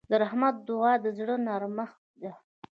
د 0.09 0.11
رحمت 0.23 0.55
دعا 0.67 0.93
د 1.03 1.05
زړه 1.17 1.35
نرمښت 1.47 2.01
ده. 2.21 2.31